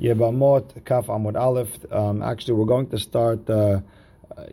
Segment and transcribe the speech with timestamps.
[0.00, 1.70] Yebamot Kaf Amud Aleph.
[1.92, 3.80] Um, actually, we're going to start uh,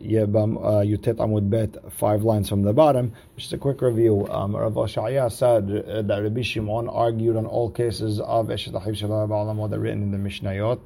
[0.02, 3.12] Yebam uh, Yutet Amud Bet five lines from the bottom.
[3.36, 4.28] Just a quick review.
[4.28, 8.96] Um, Rav Oshaya said uh, that Rabbi Shimon argued on all cases of Eshet Achiv
[8.96, 10.80] Shalom that are written in the Mishnayot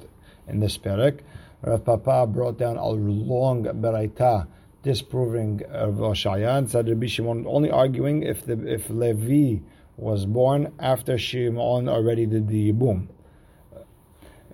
[0.47, 1.19] in this parak.
[1.61, 4.47] Rav Papa brought down a long beraita
[4.83, 9.61] disproving Rav Oshaya and said Rabbi Shimon only arguing if the if Levi
[9.97, 13.09] was born after Shimon already did the boom.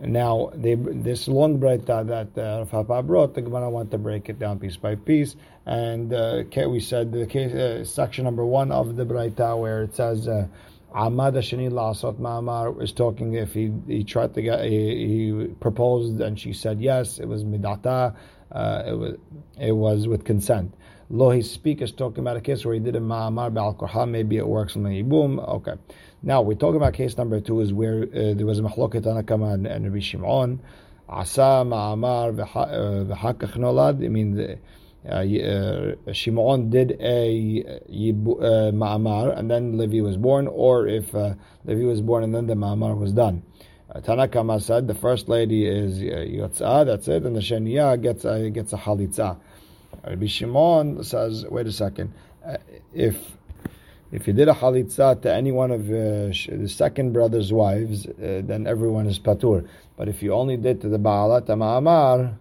[0.01, 4.59] Now, they, this long breita that uh, brought, the Gemara want to break it down
[4.59, 5.35] piece by piece.
[5.65, 9.95] And uh, we said the case, uh, section number one of the breita where it
[9.95, 10.47] says, uh,
[10.93, 14.71] Ahmad Shani Lasot Ma'amar is talking if he, he tried to get, he,
[15.07, 18.15] he proposed and she said yes, it was midata,
[18.51, 19.17] uh, it was
[19.57, 20.73] it was with consent.
[21.13, 24.47] Lo he speak talking about a case where he did a ma'amar ba'al maybe it
[24.47, 25.41] works on the boom.
[25.41, 25.73] Okay.
[26.23, 29.55] Now we're talking about case number two is where uh, there was a mahloket Anakama
[29.55, 30.61] and, and Rabbi Shimon.
[31.09, 34.05] Asa ma'amar v'hakach nolad.
[34.05, 34.57] I mean, the,
[35.05, 41.33] uh, uh, Shimon did a uh, ma'amar and then Levi was born, or if uh,
[41.65, 43.43] Levi was born and then the ma'amar was done.
[43.93, 46.01] Uh, Tanakama said the first lady is
[46.61, 49.37] uh, that's it, and the Sheniya gets a, gets a Halitza.
[50.05, 52.13] Rabbi Shimon says, wait a second,
[52.45, 52.57] uh,
[52.93, 53.37] if
[54.11, 58.41] if you did a halitza to any one of uh, the second brother's wives, uh,
[58.43, 59.65] then everyone is patur.
[59.95, 62.35] But if you only did to the ba'alat ma'amar,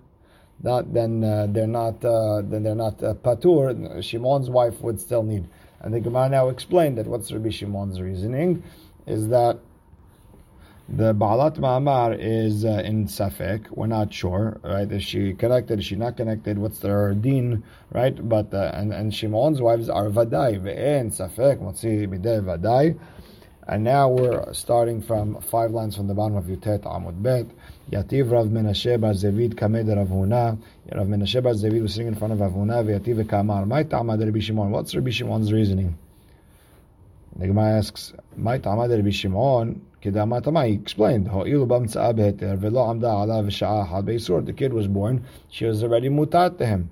[0.62, 4.02] that then uh, they're not uh, then they're not uh, patur.
[4.02, 5.46] Shimon's wife would still need.
[5.80, 8.62] And the Gemara now explained that what's Rabbi Shimon's reasoning
[9.06, 9.58] is that
[10.92, 13.66] the Ba'alat Ma'amar is uh, in Safek.
[13.70, 14.90] We're not sure, right?
[14.90, 15.78] Is she connected?
[15.78, 16.58] Is she not connected?
[16.58, 18.16] What's their deen, right?
[18.28, 20.60] But uh, and and Shimon's wives are Vadai.
[20.60, 21.58] Ve'en Safek.
[21.58, 22.98] Motzi Midei Vadai.
[23.68, 27.46] And now we're starting from five lines from the bottom of Yutet Amud Bet.
[27.92, 30.58] Yativ Rav Menashe Bar Zevid Kamed Rav Huna.
[30.92, 32.84] Rav Menashe Bar Zevid was sitting in front of Rav Huna.
[32.84, 33.64] Ve'yativ Kamar.
[33.64, 34.72] My Ta'amad Rabbi Shimon.
[34.72, 35.96] What's Rabbi Shimon's reasoning?
[37.36, 39.82] The Gemara asks, My Ta'amad Rabbi Shimon.
[40.02, 41.26] Kedamatama, he explained,
[44.46, 46.90] The kid was born, she was already mutat to him.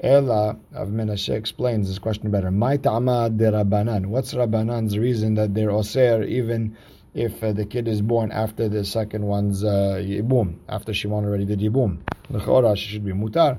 [0.00, 2.50] Ela of Menashe explains this question better.
[2.50, 4.06] De Rabbanan.
[4.06, 6.76] What's Rabbanan's reason that they're oser even
[7.14, 11.46] if uh, the kid is born after the second one's uh, yibum, after Shimon already
[11.46, 11.98] did yibum?
[12.30, 13.58] L'chora, she should be mutar.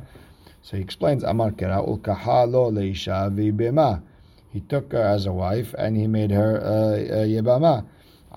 [0.62, 4.02] So he explains, Amar kera ulkahalo leisha v'ibema.
[4.52, 7.86] He took her as a wife and he made her uh, yibama.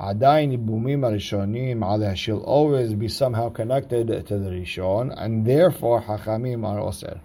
[0.00, 6.66] Adain Ibumim Arishonim Aleh, she'll always be somehow connected to the Rishon, and therefore Hachamim
[6.66, 7.20] are Oser.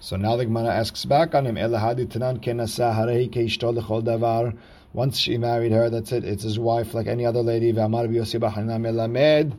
[0.00, 4.56] So now the Gemara asks back on him, Elahadi Tanan Kenasa Harehi Keishto Lechol Davar.
[4.94, 6.24] Once she married her, that's it.
[6.24, 7.72] It's his wife like any other lady.
[7.74, 9.58] V'amar b'yosi b'hanina melamed.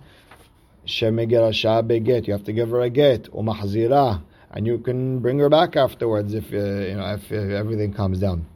[0.88, 2.26] Shemegerasha beget.
[2.26, 3.32] You have to give her a get.
[3.32, 4.24] Umahzira.
[4.50, 8.20] And you can bring her back afterwards if, uh, you know, if, if everything comes
[8.20, 8.48] down.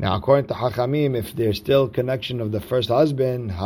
[0.00, 3.56] Now, according to Hachamim, if there's still connection of the first husband, so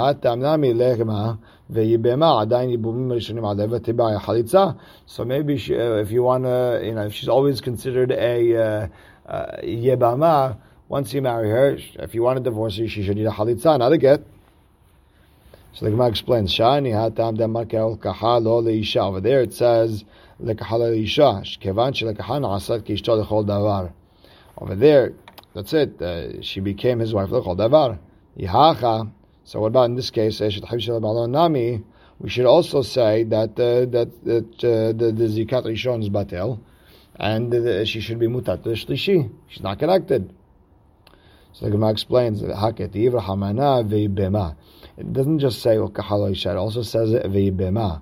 [5.27, 8.89] maybe she, uh, if you want to, you know, if she's always considered a uh,
[9.27, 10.57] uh, yebama,
[10.89, 13.79] once you marry her, if you want to divorce her, she should need a halitza,
[13.79, 14.25] not a get.
[15.75, 16.95] So the Gemara explains, Shani.
[18.97, 20.05] Over there it says,
[23.45, 23.93] davar.
[24.59, 25.13] Over there,
[25.55, 26.01] that's it.
[26.01, 27.31] Uh, she became his wife.
[27.31, 27.43] So
[29.61, 30.41] what about in this case?
[30.41, 36.61] We should also say that uh, that that uh, the, the zikat rishon is batel,
[37.17, 39.31] and uh, she should be mutat shlishi.
[39.49, 40.33] She's not connected.
[41.53, 44.57] So the Gemara explains veibema.
[44.97, 48.01] It doesn't just say It also says veibema.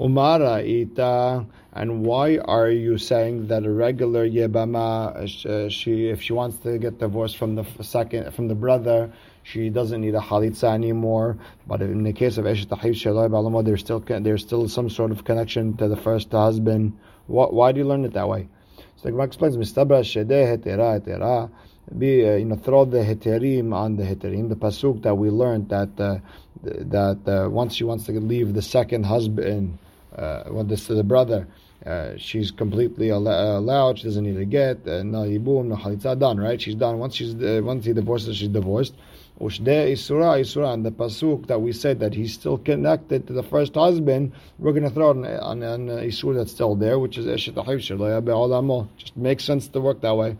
[0.00, 1.44] Umara ita.
[1.72, 6.78] And why are you saying that a regular yebama, uh, she if she wants to
[6.78, 11.36] get divorced from the second from the brother, she doesn't need a halitza anymore.
[11.66, 15.76] But in the case of eshet shaloi there's still there's still some sort of connection
[15.78, 16.96] to the first husband.
[17.26, 18.48] Why, why do you learn it that way?
[18.96, 21.50] So the Gemara explains, "Mistabra shedeh hetera hetera."
[21.96, 24.48] Be uh, you know throw the heterim on the heterim.
[24.48, 26.18] The pasuk that we learned that uh,
[26.62, 29.78] that uh, once she wants to leave the second husband
[30.16, 31.46] uh, want this to the brother.
[31.84, 33.98] Uh, she's completely al- allowed.
[33.98, 34.86] She doesn't need to get.
[34.86, 36.18] Uh, no yibum, no halitza.
[36.18, 36.60] Done, right?
[36.60, 36.98] She's done.
[36.98, 38.94] Once she's uh, once he divorces, she's divorced.
[39.40, 40.74] Ushde isura isura.
[40.74, 44.72] And the pasuk that we said that he's still connected to the first husband, we're
[44.72, 49.16] going to throw an, an, an isur that's still there, which is eshet ha'ivshir Just
[49.16, 50.36] makes sense to work that way.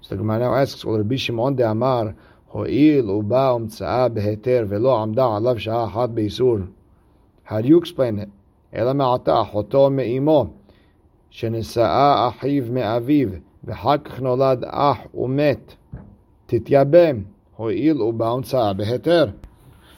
[0.00, 2.14] So the Gemara now asks, "Will Rabbi Shimon de Amar
[2.48, 6.68] ho'il uba umtzaa beheter velo amda alav shah had beisur?"
[7.44, 8.30] How do you explain it?
[8.75, 10.45] אלא מעתה אחותו מאמו,
[11.29, 13.29] שנשאה אחיו מאביו,
[13.63, 15.73] ואחר כך נולד אח ומת,
[16.45, 17.21] תתייבם,
[17.55, 19.25] הואיל ובאה הומצאה בהיתר.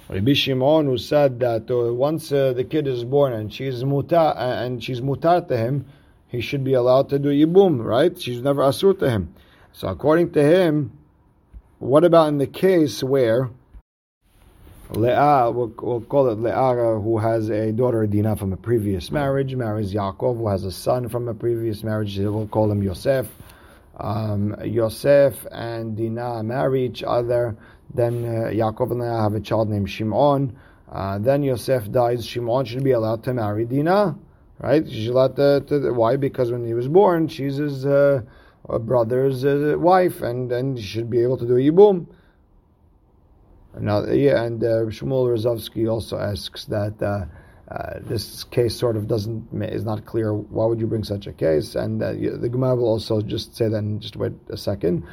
[0.10, 4.36] Rabbi Shimon who said that uh, once uh, the kid is born and she's mutar
[4.36, 5.86] uh, and she's mutar to him,
[6.28, 8.20] he should be allowed to do yibum, right?
[8.20, 9.34] She's never asur to him.
[9.72, 10.92] So according to him,
[11.80, 13.52] what about in the case where
[14.91, 19.55] Leah, we'll, we'll call it Leah, who has a daughter Dinah from a previous marriage,
[19.55, 22.17] marries Yaakov, who has a son from a previous marriage.
[22.19, 23.27] We'll call him Yosef.
[23.99, 27.57] Um, Yosef and Dinah marry each other.
[27.93, 30.57] Then uh, Yaakov and Leah have a child named Shimon.
[30.91, 32.25] Uh, then Yosef dies.
[32.25, 34.17] Shimon should be allowed to marry Dinah,
[34.61, 34.89] right?
[34.89, 36.15] She's allowed to, to why?
[36.17, 38.23] Because when he was born, she's his uh,
[38.69, 42.07] brother's uh, wife, and and she should be able to do a yibum.
[43.79, 47.27] Now, yeah, and uh, Shmuel Rozovsky also asks that uh,
[47.71, 50.33] uh, this case sort of doesn't is not clear.
[50.33, 51.75] Why would you bring such a case?
[51.75, 53.99] And uh, the Gemara will also just say that.
[53.99, 55.05] Just wait a second.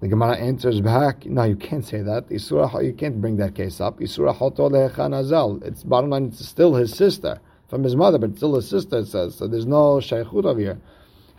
[0.00, 2.28] The Gemara answers back, no, you can't say that.
[2.28, 4.00] Isura, you can't bring that case up.
[4.00, 5.62] Isura azal.
[5.64, 6.26] It's bottom line.
[6.26, 8.98] It's still his sister from his mother, but still his sister.
[8.98, 9.46] It says so.
[9.46, 10.80] There's no shaykhut over here.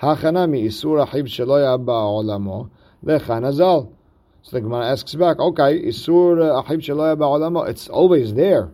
[0.02, 2.70] Hachanami isura hib shelo yaba olamo
[3.06, 3.92] azal.
[4.44, 6.36] So the Gemara asks back, okay, Isur
[6.66, 8.72] Ahib Shalaya it's always there.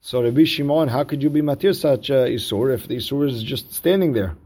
[0.00, 3.42] So Rabbi Shimon, how could you be matir such uh, Isur if the Isur is
[3.42, 4.36] just standing there?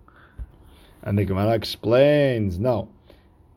[1.03, 2.89] And the Gemara explains, no.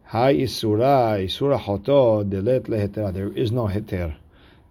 [0.03, 3.13] Hi Isura, Isura Hoto, Delet Lehetera.
[3.13, 4.13] There is no Heter.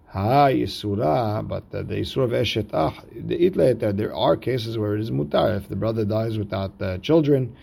[0.08, 3.96] Hi Isura, but the, the Isur of Eshet Ah, the It Leheter.
[3.96, 5.56] There are cases where it is mutar.
[5.56, 7.56] If the brother dies without uh, children,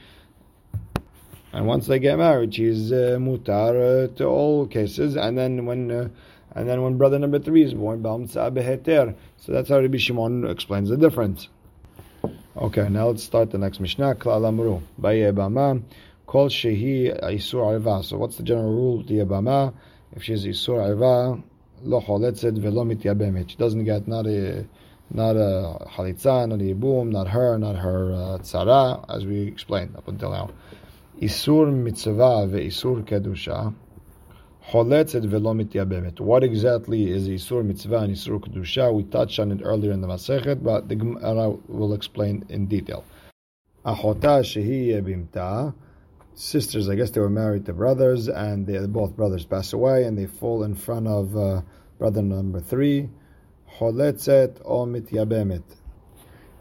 [1.53, 5.15] and once they get married, she's uh, mutar uh, to all cases.
[5.15, 6.09] And then when uh,
[6.51, 8.03] and then when brother number three is born.
[8.27, 8.49] So
[9.47, 11.49] that's how Rabbi Shimon explains the difference.
[12.57, 14.15] Okay, now let's start the next Mishnah.
[14.15, 14.81] Klal Amru.
[14.99, 15.83] Bama.
[16.25, 18.03] Kol shehi isur arva.
[18.03, 19.03] So what's the general rule?
[19.03, 19.73] Yabama.
[20.13, 21.41] If she's isur arva,
[21.83, 23.51] lo choletzet velo mityabemet.
[23.51, 24.65] She doesn't get not a
[25.11, 29.95] not a halitza, not a yibum, not her, not her uh, tzara, as we explained
[29.95, 30.49] up until now.
[31.19, 33.73] Isur mitzvah ve'isur kedusha
[34.69, 36.19] choletzet velo mityabemet.
[36.19, 38.93] What exactly is Isur mitzvah and Isur kedusha?
[38.93, 43.03] We touched on it earlier in the Masechet, but the Gemara will explain in detail.
[43.83, 45.73] Achota shehi bimta.
[46.35, 50.15] Sisters, I guess they were married to brothers, and they, both brothers pass away, and
[50.15, 51.61] they fall in front of uh,
[51.97, 53.09] brother number three.
[53.79, 55.63] Choletzet o mityabemet.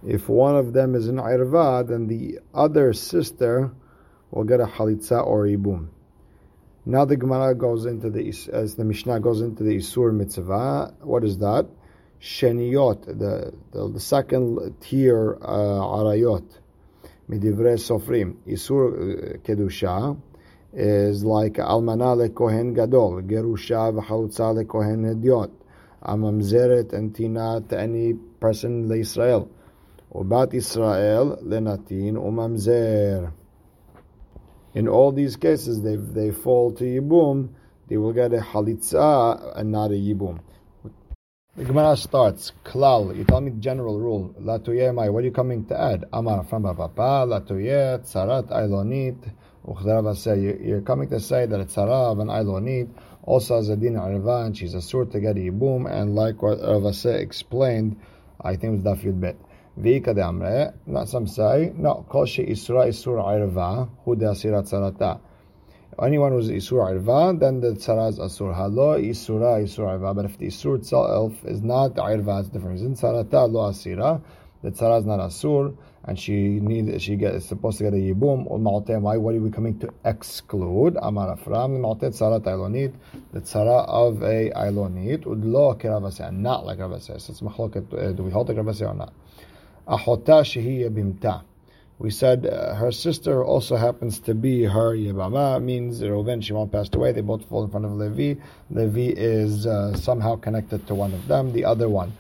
[0.03, 3.73] If one of them is an irva, then the other sister
[4.31, 5.89] will get a halitza or ibum.
[6.85, 10.95] Now the Gemara goes into the as the Mishnah goes into the Isur mitzvah.
[11.01, 11.67] What is that?
[12.21, 16.45] Sheniyot, the, the, the second tier uh, arayot,
[17.29, 18.37] midivrei sofrim.
[18.47, 20.17] Isur uh, kedusha
[20.73, 25.51] is like almana lekohen gadol, gerusha v'chalutza lekohen hediot,
[26.05, 29.49] amamzeret and tina to any person leIsrael,
[30.15, 33.33] ubat Israel lenatin umamzer
[34.77, 37.49] in all these cases, they they fall to yibum,
[37.89, 40.39] they will get a halitza and not a yibum.
[41.57, 44.59] The Gemara starts, klal, you tell me the general rule, la
[44.93, 46.05] mai, what are you coming to add?
[46.13, 49.33] Amar from papa, la tuyeh, tzarat ailonit,
[49.67, 52.91] you're coming to say that a tzara of an ailonit
[53.23, 56.61] also has a din and she's a sur to get a yibum, and like what
[56.61, 57.97] Rav Asi explained,
[58.39, 59.37] I think it was Daf Bet.
[59.79, 65.21] Not some say, no, kol she isura isur irva, hu de asira tzarata.
[66.03, 68.55] Anyone who's isur irva, then the tzara is asur.
[68.55, 72.81] Halo isura isur irva, but if the isur itself is not irva, it's different.
[72.81, 74.23] In tzarata lo asira,
[74.63, 77.97] the tzara is not asur, and she needs, she get, is supposed to get a
[77.97, 80.97] yibum, or ma'oteh, why, what are we coming to exclude?
[81.03, 82.95] Amar afram, ma'oteh tzara ailonit,
[83.35, 87.21] the tzara of a ailonit, udlo keravaseh, not like ravaseh.
[87.21, 89.13] So it's machloket, uh, do we hold the ravaseh or not?
[89.87, 91.45] Ahota shehi bimta.
[91.99, 96.97] We said uh, her sister also happens to be her Yebama, means Reuven, Shimon passed
[96.97, 98.41] away, they both fall in front of Levi.
[98.71, 102.13] Levi is uh, somehow connected to one of them, the other one.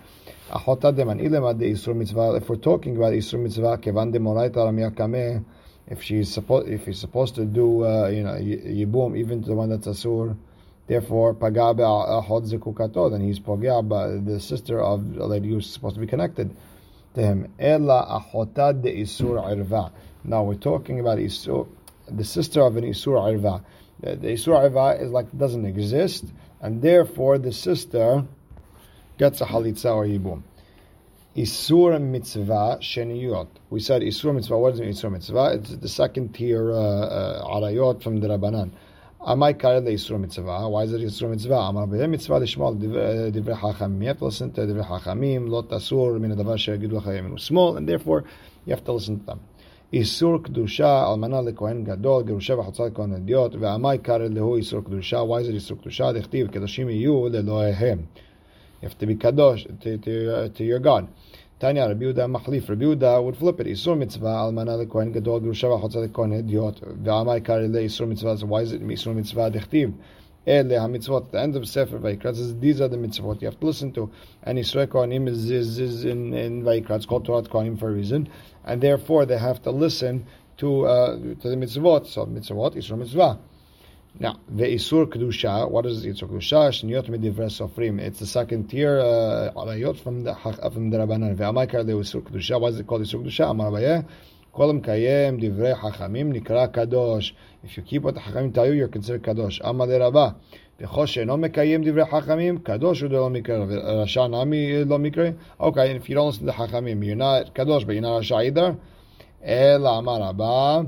[0.49, 1.03] If we're talking
[1.43, 5.45] about Isur Mitzvah, Kevan de Moraita
[5.89, 9.57] if she's supposed, if he's supposed to do, uh, you know, Yibum, even to the
[9.57, 10.37] one that's Asur,
[10.87, 11.81] therefore, Pagabe
[12.45, 16.57] Zekukato, then he's Pogea, the sister of a lady who's supposed to be connected
[17.23, 17.53] him.
[17.59, 19.93] Achotad de isur.
[20.25, 21.69] Now we're talking about isur,
[22.09, 23.65] the sister of an isur irva.
[24.01, 26.25] The, the Isur Iva is like doesn't exist,
[26.61, 28.25] and therefore the sister
[29.19, 30.43] gets a Halitza or Yibum.
[31.35, 33.49] Isur mitzvah sheniyot.
[33.71, 34.59] We said Isur mitzvah.
[34.59, 35.53] What is Isur mitzvah?
[35.55, 38.73] It's the second tier uh, uh, arayot from the Rabbanan.
[39.27, 40.69] Amai Kare the Yisro Mitzvah.
[40.69, 41.53] Why is it Yisro Mitzvah?
[41.53, 44.01] Amar B'yeh Mitzvah Lishmol eh, Divrei Chachamim.
[44.01, 47.77] You have to listen to Divrei Chachamim, Lot Asur, Min Adavar She'agidu L'chayim Inu Small,
[47.77, 48.23] and therefore
[48.67, 49.41] you have to listen to them.
[49.93, 55.27] Isur Kedusha, Almana Lekohen Gadol, Gerusha V'Chatzal Kohen Adiot, Ve'amai Kare Lehu Isur Kedusha.
[55.27, 56.17] Why is it Isur Kedusha?
[56.17, 57.99] Dechtiv Kedoshim Yiyu Lelohehem.
[58.81, 61.09] You have to be Kadosh to, to, to your God.
[61.59, 62.69] Tanya Rabbi Yehuda Machlif.
[62.69, 63.67] Rabbi Yehuda would flip it.
[63.67, 68.37] Isur mitzvah almana lekohen gadol grusha v'chotza lekohen hediot ve'amai kari le isur mitzvah.
[68.37, 69.95] So why is it isur mitzvah dechtiv?
[70.47, 71.31] Ele hamitzvot.
[71.31, 74.11] The end of Sefer Vayikra says these are the mitzvot you have to listen to.
[74.43, 76.91] And Yisrael Kohanim is, is, is in, in Vayikra.
[76.91, 78.29] It's called Torah Kohanim for a reason.
[78.67, 80.27] And therefore they have to listen
[80.59, 82.07] to uh, to the mitzvot.
[82.07, 83.39] So mitzvot, Isur mitzvah.
[84.20, 86.70] Now, the Isur Kedusha, what is Isur Kedusha?
[86.70, 88.00] Shniyot Midivre Sofrim.
[88.00, 91.36] It's the second tier, uh, Alayot from the, from the Rabbanan.
[91.36, 92.60] Ve'amaykar le Isur Kedusha.
[92.60, 93.50] Why is it called Isur Kedusha?
[93.50, 94.06] Amar Abayeh.
[94.54, 97.32] Kolam Kayem Divrei Hachamim Nikra Kadosh.
[97.64, 99.60] If you keep what the Hachamim tell you, you're considered Kadosh.
[99.64, 100.36] Amar le Rabbah.
[100.82, 105.30] וכל שאינו מקיים דברי חכמים, קדוש הוא לא מקרה, ורשע נמי לא מקרה.
[105.60, 108.36] Okay, and if you don't listen to חכמים, you're not kadosh, but you're not רשע
[108.36, 108.76] either.
[109.47, 110.83] Now,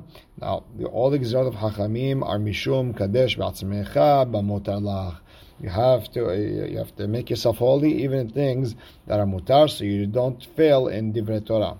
[0.91, 5.19] all the Gezerot of Hachamim are Mishum Kadesh Ba'atzmecha Ba'motar Lach.
[5.61, 8.75] You have to uh, you have to make yourself holy even in things
[9.07, 11.79] that are mutar, so you don't fail in divrei Torah.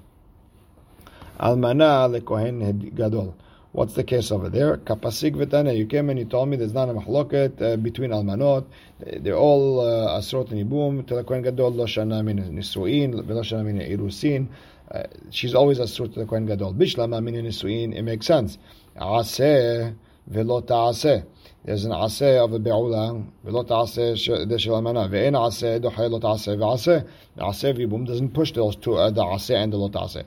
[1.41, 3.37] Almana lekohen gadol.
[3.73, 4.77] What's the case over there?
[4.77, 5.77] Kapasig v'tane.
[5.77, 8.67] You came and you told me there's not a Machloket uh, between almanot.
[8.99, 11.03] They're all uh, asrot uh, nibum.
[11.03, 14.49] Telakohen gadol lo shana min nisuin, lo shana min irusin.
[14.91, 16.75] Uh, she's always asur to the Kohen Gadol.
[16.75, 18.57] Bishlama min nisuin, it makes sense.
[18.97, 19.95] Aseh
[20.27, 21.25] velo ta'aseh.
[21.65, 25.09] There's an aseh of a be'ula, velo ta'aseh de shel amana.
[25.09, 27.07] Ve'en aseh dohay lo ta'aseh ve'aseh.
[27.37, 30.25] The aseh v'ibum doesn't push those two, uh, the aseh and the lo ta'aseh.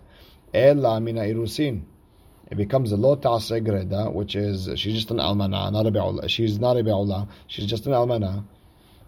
[0.53, 1.81] Ela mina irusin.
[2.51, 6.29] It becomes a lo greda, which is, she's just an almana, not a be'ula.
[6.29, 8.43] She's not a be'ula, she's just an almana.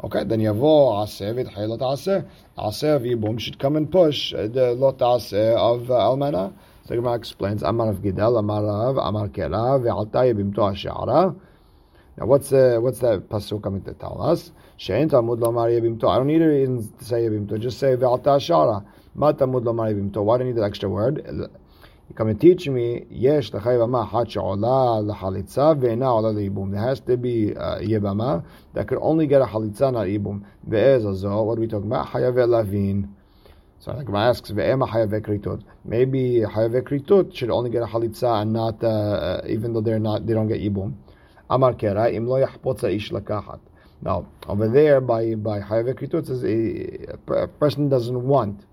[0.01, 2.25] Okay, then yavo aseh v'tchay lo ta'aseh.
[2.57, 6.53] Aseh v'yibum should come and push the lo ta'aseh of uh, almana.
[6.85, 11.35] So Gemara explains, Amar of Gidel, Amar of, Amar Kera, ve'alta yibimto ha'she'ara.
[12.17, 14.51] Now what's uh, what's that pasuk coming to tell us?
[14.77, 16.09] She'en tamud lomar yibimto.
[16.09, 18.85] I don't need to say yibimto, just say ve'alta ha'she'ara.
[19.15, 20.23] Ma tamud lomar yibimto.
[20.23, 21.49] Why do you need that extra word?
[22.15, 26.71] Come and teach me, yesh l'chayvama hat she'ola l'halitza ve'ena ola le'ibum.
[26.71, 28.43] There has to be uh, yebama
[28.75, 30.43] that could only get a halitza, not ibum.
[30.69, 32.09] Ve'ez azo, what are we talking about?
[32.09, 33.15] Hayav lavin.
[33.79, 35.63] So the Gemara asks, ve'ema hayav kritot.
[35.85, 39.97] Maybe hayav kritot should only get a halitza and not, uh, uh, even though they're
[39.97, 40.93] not, they don't get ibum.
[41.49, 43.59] Amar kera, im lo yachpotza ish lakahat.
[44.03, 48.67] Now, over there, by, by hayav kritot, says a, a person doesn't want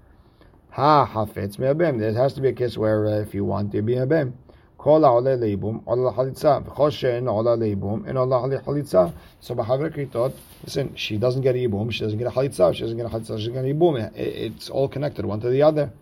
[0.72, 1.98] Ha hafetz me'abem.
[1.98, 4.34] There has to be a case where uh, if you want to be a bem.
[4.78, 6.64] Kol ha'oleh leibum, olah halitza.
[6.64, 9.12] V'chol she'en olah leibum, and olah halitza.
[9.40, 10.32] So b'haver kritot,
[10.64, 13.08] listen, she doesn't get a yibum, she doesn't get a halitza, she doesn't get a
[13.10, 14.10] halitza, she doesn't get a yibum.
[14.16, 15.92] It's all connected, one to the other.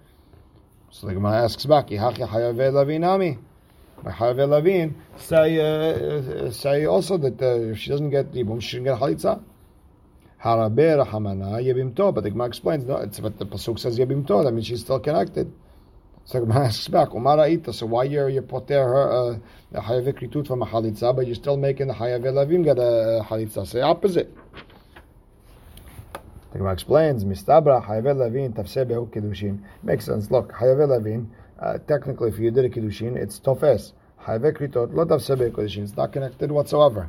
[0.90, 3.38] So the Gemara asks back, Yihachi hayave lavinami.
[4.02, 8.68] By hayave lavin, say, uh, say also that uh, if she doesn't get yibum, she
[8.68, 9.42] shouldn't get a halitza.
[10.42, 12.14] Harabe Hamana Yebimto.
[12.14, 15.00] But the Gemara explains, no, it's but the Pasuk says Yebimto, that means she's still
[15.00, 15.52] connected.
[16.24, 19.38] So Gemara asks back, Umara Ita, so why you're, you poter her, uh,
[19.72, 23.66] the Hayave Kritut from a Halitza, but you're still making the Lavim get a Halitza?
[23.66, 24.30] Say opposite.
[26.52, 29.60] The Gemara explains, Mistabra Hayave Lavin Tafse Behu Kedushin.
[29.82, 30.30] Makes sense.
[30.30, 33.92] Look, Lavin, uh, technically, if you did a Kedushin, it's Tofes.
[34.22, 35.84] Hayave Kritot, Lo Tafse Behu Kedushin.
[35.84, 37.08] It's not connected whatsoever.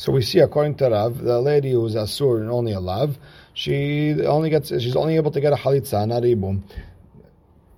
[0.00, 3.18] So we see, according to Rav, the lady who is asur and only a lav,
[3.52, 6.62] she only gets, she's only able to get a halitza, not ibum.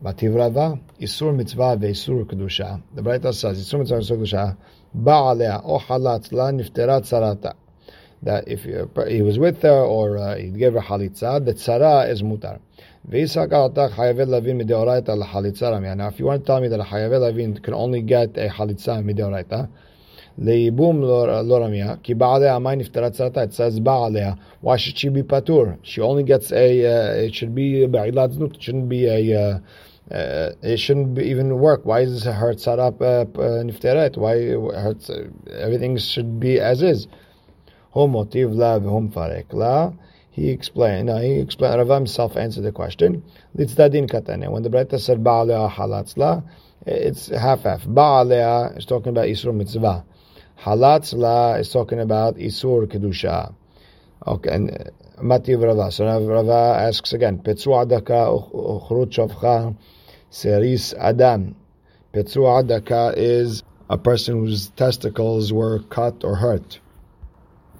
[0.04, 2.80] Mativ Rava, isur mitzvah ve'isur kedusha.
[2.94, 4.56] The Braita says, isur mitzvah ve'isur kedusha,
[4.96, 7.54] ba'alea o halat la nifterat sarata.
[8.22, 12.22] That if he was with her or uh, he gave her halitza, the tzara is
[12.22, 12.60] mutar.
[15.96, 18.48] Now, if you want to tell me that a chayavel lavin can only get a
[18.48, 19.68] halitza mideoraita,
[20.40, 23.44] Leibum loramia, ki ba'alea main iftarat sarata.
[23.44, 24.38] It says ba'alea.
[24.60, 25.78] Why should she be patur?
[25.82, 28.54] She only gets a, uh, it should be uh, ba'ilat znut.
[28.54, 31.84] It shouldn't be a, uh, uh, it shouldn't be, even work.
[31.84, 32.98] Why is her tzarap
[33.34, 34.16] nifteret?
[34.16, 37.08] Uh, uh, Why her, tz- everything should be as is?
[37.94, 39.92] Homotiv la v'hum farek la.
[40.30, 41.08] He explained.
[41.08, 41.76] No, he explained.
[41.76, 43.22] Rav himself answered the question.
[43.54, 44.50] Litzdadin katane.
[44.50, 46.42] When the Braita said ba'alea halatzla,
[46.86, 47.82] it's half half.
[47.82, 50.06] Ba'alea is talking about Yisro mitzvah.
[50.62, 53.52] Halatzla is talking about Isur Kedusha.
[54.24, 55.90] Okay, and uh, Mativ Rava.
[55.90, 59.76] So now Rava asks again, Petzu Adaka Uchrut Shavcha
[60.30, 61.56] Seris Adam.
[62.14, 66.78] Petzu Adaka is a person whose testicles were cut or hurt.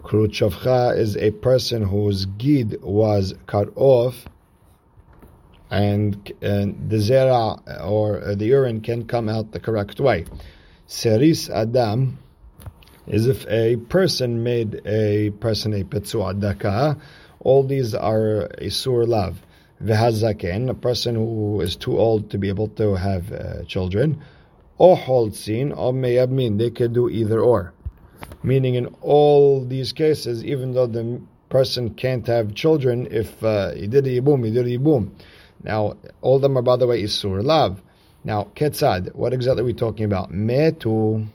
[0.03, 4.27] Krut Shavcha is a person whose gid was cut off
[5.71, 10.25] and, and the zera or the urine can come out the correct way.
[10.89, 12.19] Seris Adam
[13.07, 17.01] is if a person made a person a petzu adaka.
[17.41, 19.45] All these are a sur lav.
[19.83, 24.23] V'hazaken, a person who is too old to be able to have uh, children.
[24.79, 27.73] Or holtzin, or meyabmin, they could do either or.
[28.43, 33.87] Meaning in all these cases, even though the person can't have children, if uh, he
[33.89, 35.11] did a yibum, he did a yibum.
[35.63, 37.83] Now, all of them are, by the way, isur lav.
[38.25, 40.33] Now, ketzad, what exactly are we talking about?
[40.33, 41.27] Metu.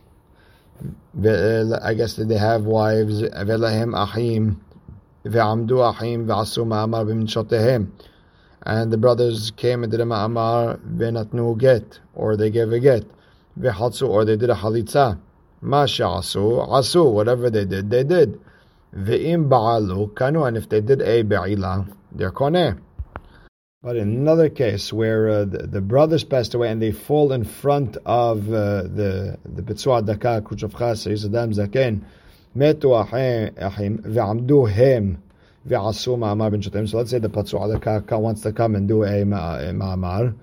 [1.22, 3.22] I guess that they have wives.
[3.46, 4.54] ולהם אחים,
[5.24, 7.86] ועמדו אחים, ועשו מאמר במשותיהם.
[8.64, 13.04] And the brothers came and did a ma'amar ונתנו get, or they gave a get.
[13.58, 15.16] וחלצו, or they did a halitza.
[15.62, 18.38] מה שעשו, עשו, whatever they did, they did.
[18.92, 21.80] ואם בעלו, קנו, and if they did a בעילה,
[22.16, 22.70] they're קונה.
[23.87, 27.95] But another case where uh, the, the, brothers passed away and they fall in front
[28.05, 32.01] of uh, the the Betzua Daka, Kuchavcha, Adam Zaken,
[32.53, 35.23] Metu Achim, Ve'amdu Hem,
[35.65, 36.89] Ve'asu Ma'amar Ben Shotem.
[36.89, 40.35] So let's say the Betzua Daka wants to come and do a Ma'amar,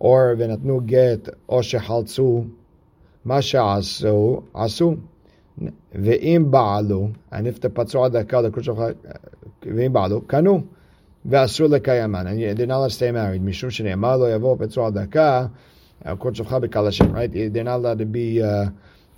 [0.00, 2.50] or Ve'natnu Get, or Shehaltzu,
[3.22, 5.00] Ma She'asu, Asu,
[5.94, 8.96] Ve'im Ba'alu, and if the Betzua Daka, the Kuchavcha,
[9.62, 10.66] Ve'im Ba'alu, Kanu,
[11.26, 13.42] V'asur And they're not allowed to stay married.
[13.42, 14.58] Mishum shene'amar lo yavo.
[17.14, 17.32] Right?
[17.52, 18.70] They're not allowed to be uh,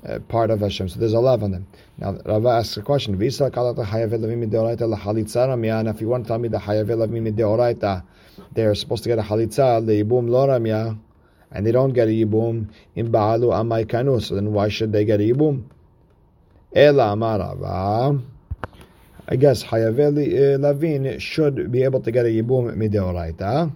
[0.06, 0.88] uh, part of Hashem.
[0.88, 1.66] So there's a love on them.
[1.98, 3.20] Now, Rava asks a question.
[3.20, 3.54] If you want
[6.24, 8.02] to tell me the hayavelavim
[8.52, 10.98] they're supposed to get a halitza, leibum loramya,
[11.50, 14.22] and they don't get a yibum, in ba'alu amaykanu.
[14.22, 15.64] So then why should they get a yibum?
[16.74, 18.22] Ela amarava.
[19.28, 23.72] I guess Hayaveli uh, Lavin should be able to get a Yibum Mideoraita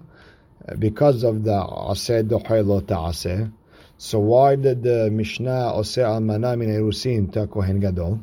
[0.78, 3.50] because of the Aseh Dohelo Ta'aseh.
[3.98, 8.20] So why did the Mishnah Ose Almana Min Erusin Ta Gadol?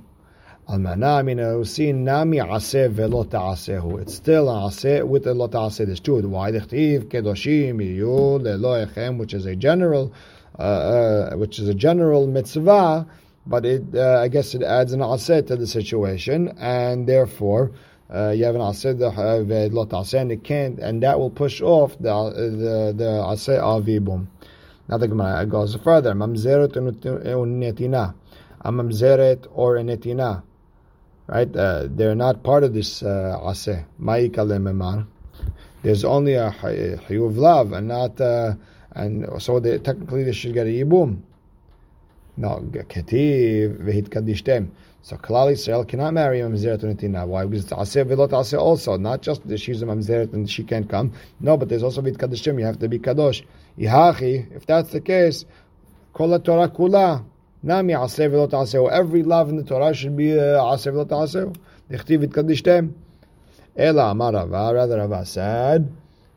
[0.70, 4.02] Almana Min Erusin Nami Aseh Velo Ta'asehu.
[4.02, 5.86] It's still Aseh with a Lo Ta'aseh.
[5.86, 6.26] There's two.
[6.30, 10.14] Why the Chtiv Kedoshim Yiyul Elohechem, which is a general,
[10.58, 13.06] uh, uh, which is a general mitzvah
[13.48, 17.72] but it, uh, I guess it adds an aseh to the situation, and therefore
[18.14, 21.98] uh, you have an aseh uh, lot and it can't, and that will push off
[22.00, 23.06] the uh, the the
[23.62, 24.28] avibum.
[24.90, 26.14] Now the Gemara goes further.
[26.14, 28.14] Mamzeret netina,
[28.62, 30.44] a mamzeret or netina,
[31.28, 31.56] right?
[31.56, 33.86] Uh, they're not part of this uh, aseh.
[35.84, 38.56] There's only a hayuv love, and not, uh,
[38.92, 41.22] and so they, technically they should get a yibum.
[42.40, 44.70] No, ketiv vehit
[45.02, 47.26] So Klal Yisrael cannot marry a mamzeret netina.
[47.26, 47.46] Why?
[47.46, 48.96] Because it's aseh velot also.
[48.96, 51.14] Not just that she's a mamzeret and she can't come.
[51.40, 52.60] No, but there's also vit kadishim.
[52.60, 53.44] You have to be kadosh.
[53.80, 54.56] Ihachi.
[54.56, 55.46] If that's the case,
[56.14, 57.26] kol Torah kula.
[57.64, 58.88] Nami aseh velot aseh.
[58.92, 61.56] Every love in the Torah should be uh, aseh velot aseh.
[61.90, 62.94] Dichtiv vit kadishtem.
[63.76, 64.76] Ela amar Rava.
[64.76, 65.92] Rather Rava said.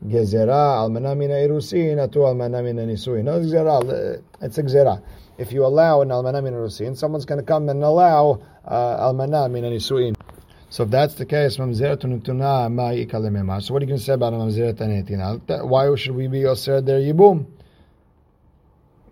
[0.06, 3.24] Gezerah almana mina irusin atu almana mina nisuin.
[3.24, 4.22] Gezerah.
[4.40, 5.02] It's a gezerah
[5.40, 9.30] if you allow an almana min rusin, someone's going to come and allow uh, min
[9.30, 10.14] nisuin.
[10.68, 13.62] So if that's the case, mamzeret nutuna ma ikalemema.
[13.62, 15.66] So what are you going to say about mamzeret netina?
[15.66, 17.46] Why should we be osir their yibum?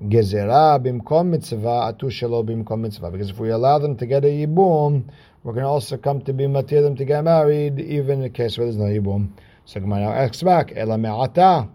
[0.02, 3.10] Gezerah bimkom mitzvah atu shelo bimkom mitzvah.
[3.10, 5.04] Because if we allow them to get a yibum,
[5.42, 8.30] we're going to also come to be matir them to get married, even in the
[8.30, 9.30] case where there's no yibum.
[9.68, 11.68] So Gemara asks back, ela.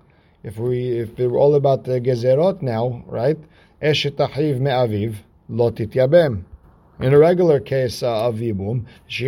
[0.44, 3.38] If we if we're all about the gezerot now, right?
[3.84, 6.44] Eshet achiv me'aviv lo tityabem.
[7.02, 8.88] In a regular case uh, of yibum,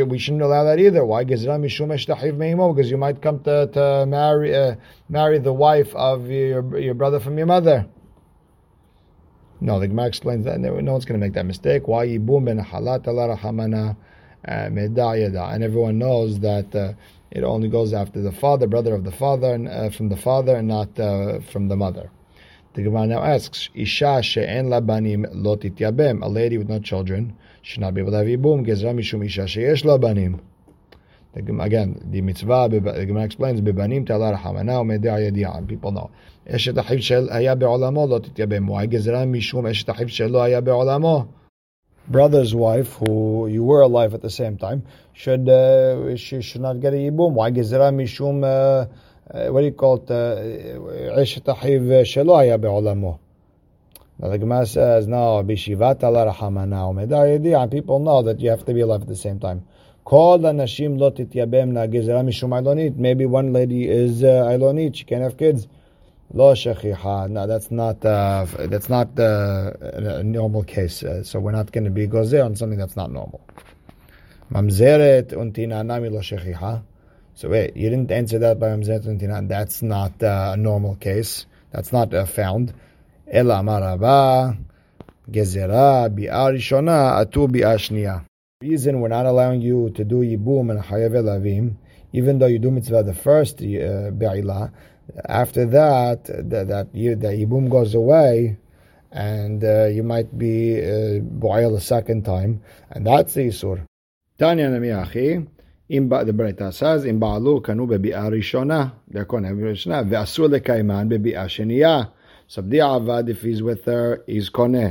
[0.10, 1.06] we shouldn't allow that either.
[1.06, 1.24] Why?
[1.26, 4.76] Because you might come to, to marry uh,
[5.10, 7.86] marry the wife of your, your brother from your mother.
[9.62, 11.88] No, the Gemara explains that no one's going to make that mistake.
[11.88, 13.06] Why yibum ben halat
[13.38, 13.96] hamana
[14.48, 16.94] uh, and everyone knows that uh,
[17.32, 20.56] it only goes after the father, brother of the father, and uh, from the father,
[20.56, 22.12] and not uh, from the mother.
[22.74, 27.80] The Gemara now asks, Isha she'en labanim lotit yabem." A lady with no children should
[27.82, 28.66] not be able to have yibum.
[28.66, 30.42] Gezra mishum isha she'esh labanim.
[31.36, 35.68] Again, the mitzvah, the Gemara explains, bebanim ta'ala rahamana u'medeh yadi'an.
[35.68, 36.12] People know.
[36.50, 38.68] Eshet ahiv shel haya be'olamo lo tityabem.
[38.68, 41.28] Why gezra mishum eshet ahiv shel lo be'olamo?
[42.08, 46.80] brother's wife, who you were alive at the same time, should uh, she should not
[46.80, 47.34] get a yibum?
[47.34, 48.44] Why gezerah mishum?
[48.44, 48.88] Uh,
[49.34, 50.12] uh, what do you call it?
[50.12, 53.20] Uh, ish tahiv shelo haya be'olamo.
[54.18, 58.82] Now the Gemara says, no, bishivat ala rahamana People know that you have to be
[58.82, 59.66] alive at the same time.
[60.06, 62.96] Call the nashim lot ityabem na gezerah mishum ailonit.
[62.96, 65.68] Maybe one lady is uh, ailonit, she can't have kids.
[66.34, 67.30] Lo shechicha.
[67.30, 71.04] No, that's not uh, that's not uh, a normal case.
[71.04, 73.42] Uh, so we're not going to be gozer on something that's not normal.
[74.52, 76.84] Mamzeret untina nami lo shechicha.
[77.36, 79.48] So wait, you didn't answer that by mamzeret untina.
[79.48, 81.46] That's not uh, a normal case.
[81.72, 82.74] That's not uh, found.
[83.28, 84.58] Ela maraba
[85.30, 88.26] gezerah bi'arishona atu bi'ashniya.
[88.62, 91.76] Reason we're not allowing you to do yibum and hayav elavim,
[92.14, 94.72] even though you do mitzvah the first uh, be'ilah,
[95.29, 98.59] after that, that, that you, the ibum goes away,
[99.11, 103.85] and uh, you might be uh, boil a second time, and that's the isur.
[104.39, 105.47] Tanya namiachi.
[105.91, 111.09] אם the ברייתא says, אם בעלו קנו בביאה ראשונה, they're קונה בביאה ראשונה, ואסור לקיימן
[111.09, 112.03] בביאה שנייה.
[112.49, 114.89] So בדיעבד, if he's with her, he's קונה.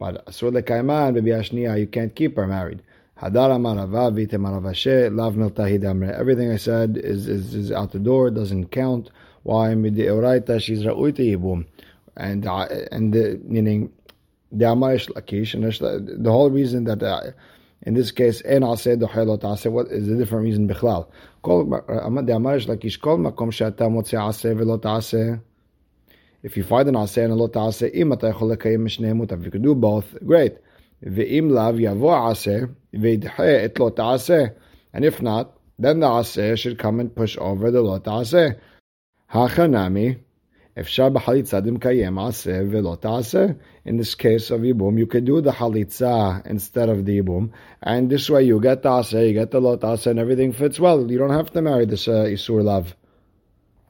[0.00, 2.80] But אסור לקיימן בביאה שנייה, you can't keep her married.
[3.20, 6.18] הדר אמר רבה, ויתם רבשה, לאו מלתא הידמרה.
[6.18, 9.10] Everything I said is, is, is out the door, doesn't count.
[9.43, 11.65] Why mideoraita she's ra'uita yibum,
[12.15, 13.91] and uh, and the, meaning
[14.51, 17.31] the amarish lakish, and the whole reason that uh,
[17.81, 19.71] in this case en aseh dohelot aseh.
[19.71, 21.07] What is the different reason bichlal?
[21.41, 25.41] Kol the amarish lakish kol makom she'ata motze aseh velot aseh.
[26.43, 29.45] If you find an aseh and a lot aseh, im ata yachol lekayim mishneim If
[29.45, 30.57] you could do both, great.
[31.01, 34.53] Ve'im lav yavo aseh ve'idhe et lot aseh.
[34.93, 38.59] And if not, then the aseh should come and push over the lot aseh.
[39.32, 40.14] Hachanami,
[40.80, 43.46] אפשר בחליצה דמקיים עשה ולא תעשה.
[43.86, 47.50] In this case of Yibum, you could do the halitza instead of the Yibum,
[47.82, 50.78] and this way you get the asa, you get the lot asa, and everything fits
[50.78, 51.10] well.
[51.10, 52.94] You don't have to marry this uh, Isur love.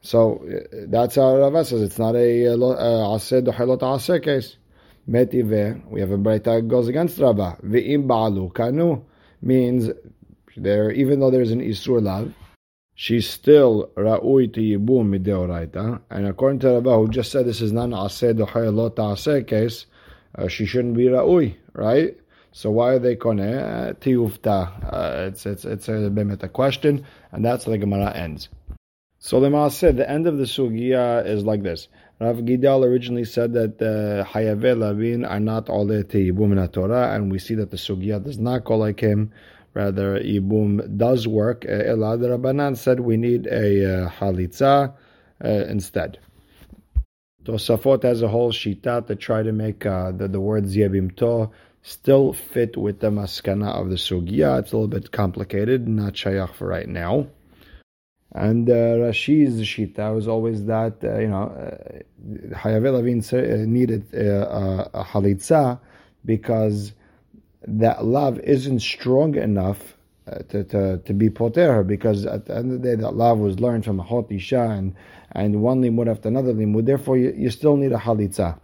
[0.01, 4.57] So uh, that's how Rava says it's not a asa dohelot asa case.
[5.07, 7.57] Metive, we have a breita that goes against Rava.
[7.63, 9.03] Ve'im ba'alu kanu
[9.41, 9.89] means
[10.57, 12.33] there, even though there's an Isur love,
[12.94, 16.00] she's still ra'ui to yibum mideoraita.
[16.10, 19.46] And according to Rabbi, who just said this is not an aseh dohay lo ta'aseh
[19.46, 19.86] case,
[20.36, 22.16] uh, she shouldn't be ra'ui, right?
[22.52, 23.90] So why are they koneh?
[23.90, 24.92] Uh, tiyufta.
[24.92, 28.48] Uh, it's it's it's a bemet a question, and that's how the Gemara ends.
[29.18, 31.88] So the said the end of the sugiya is like this.
[32.20, 37.32] Rav Gidal originally said that the hayave lavin are not all the yibum Torah, and
[37.32, 39.32] we see that the sugiya does not go like him.
[39.74, 41.62] Rather, Ibum does work.
[41.62, 44.94] Elad Rabbanan said we need a uh, halitza
[45.44, 46.18] uh, instead.
[47.44, 51.50] Tosafot has a whole shita to try to make uh, the, the word ziyabim to
[51.82, 54.60] still fit with the maskana of the sugya.
[54.60, 57.26] It's a little bit complicated, not shayach for right now.
[58.32, 64.88] And uh, Rashi's shita was always that uh, you know uh, Hayavel uh, needed uh,
[64.94, 65.78] a halitza
[66.24, 66.94] because
[67.66, 69.96] that love isn't strong enough
[70.26, 73.38] uh, to, to, to be poter because at the end of the day that love
[73.38, 74.94] was learned from a hot isha and,
[75.32, 76.86] and one limud after another limud.
[76.86, 78.58] Therefore, you, you still need a halitza.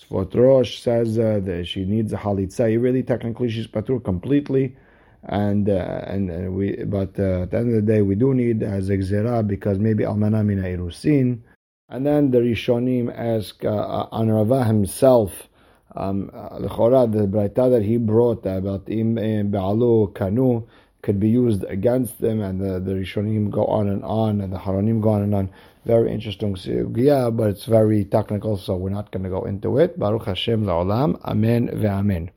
[0.00, 2.80] Svot Rosh says uh, that she needs a halitza.
[2.80, 4.76] Really, technically, she's patur completely.
[5.24, 8.32] And uh, and uh, we, but uh, at the end of the day, we do
[8.34, 11.40] need a zegzera because maybe almana mina irusin.
[11.88, 15.47] And then the Rishonim ask uh, on Rava himself
[15.96, 20.66] um, the Braita that he brought about Im Ba'alu Kanu
[21.02, 24.58] could be used against them, and the, the Rishonim go on and on, and the
[24.58, 25.50] Haronim go on and on.
[25.84, 29.98] Very interesting sugya, but it's very technical, so we're not going to go into it.
[29.98, 31.18] Baruch Hashem la'olam.
[31.24, 32.30] Amen ve'amen.